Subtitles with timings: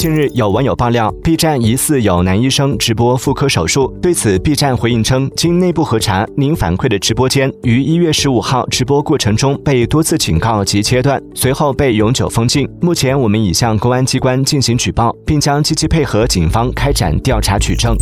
[0.00, 12.66] 近日有网友爆料 b 站疑似有男医生直播妇科手术对此 b 站回应称经内部核查您反馈的直播间于一月十五号直播过程中被多次警告及切断随后被永久封禁。
[12.80, 17.94] 目前我们已向公安机关进行举报并将积极配合警方开展调查取证。